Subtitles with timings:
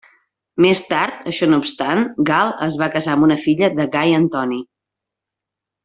[0.65, 2.01] Més tard, això no obstant,
[2.31, 4.59] Gal es va casar amb una filla de Gai Antoni.